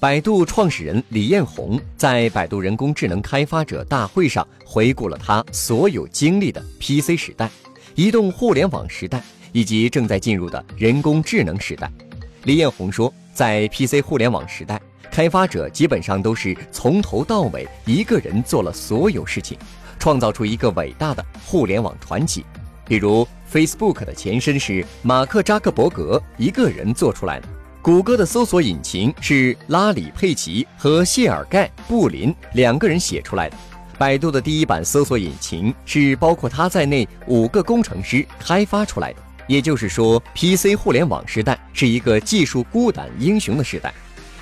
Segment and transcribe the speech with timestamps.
[0.00, 7.50] 百度创始人李彦宏在百度人工智能开发者大会上回顾了他所有经历的 PC 时代、
[7.94, 11.92] 移动互联网时代以及正在进入的人工智能时代。
[12.44, 19.58] 李彦宏说，在 PC 互联网时代，开发者基本上都是从头到尾一个人做了所有事情，
[19.98, 22.42] 创造出一个伟大的互联网传奇。
[22.86, 27.48] 比如，Facebook 的前身是马克扎克伯格一个人做出来的。
[27.82, 33.56] 谷歌的搜索引擎是拉里·佩奇和谢尔盖·布林两个人写出来的。
[33.96, 39.18] 百度的第一版搜索引擎是包括他在内五个工程师开发出来的。
[39.46, 43.92] 也就是说，PC 互联网时代是一个技术孤胆英雄的时代。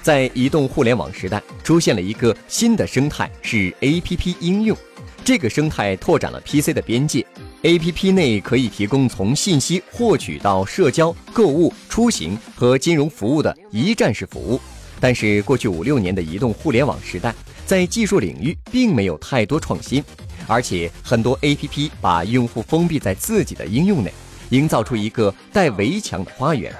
[0.02, 4.76] 在移动互联网时代，出现了一个新的生态，是 APP 应用。
[5.24, 7.24] 这个生态拓展了 PC 的边界。
[7.62, 14.60] A P P 内可以提供从信息获取到社交、购物、出行和金融服务的一站式服务。
[15.00, 17.34] 但是，过去五六年的移动互联网时代，
[17.66, 20.02] 在技术领域并没有太多创新，
[20.46, 24.12] 而且很多 A P P 把用户封闭在自己的应用内，
[24.50, 26.72] 营造出一个带围墙的花园。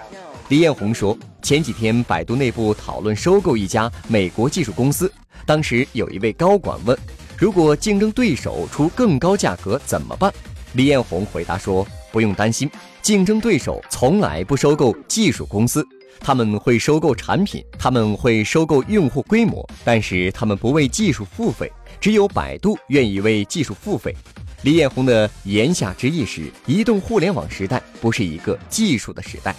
[0.49, 5.13] 李彦宏说，前几天百度内部讨论收购一家美国技术公司，
[5.45, 6.97] 当时有一位高管问
[7.37, 10.33] ：“如果竞争对手出更高价格怎么办？”
[10.75, 15.87] 李彦宏回答说：“不用担心，竞争对手从来不收购技术公司，
[16.21, 21.73] 他们会收购产品，他们会收购用户规模，但是他们不为技术付费。
[22.01, 24.15] 只有百度愿意为技术付费。”
[24.63, 29.55] 李彦宏的言下之意是，移动互联网时代不是一个技术的时代，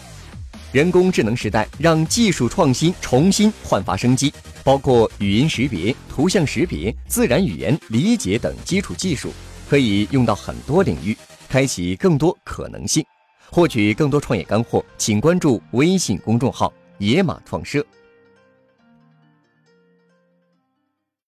[0.71, 4.31] 人工智能时代让技术创新重新焕发生机，
[4.63, 9.33] 包括语音识别、图像识别、自然语言理解等基础技术。
[9.69, 11.15] 可以用到很多领域，
[11.47, 13.05] 开启更多可能性。
[13.51, 17.85] 获取更多创业干货，请关注微信公众号“野马创社”。